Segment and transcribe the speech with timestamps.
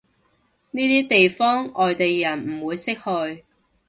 [0.71, 3.45] 呢啲地方外地人唔會識去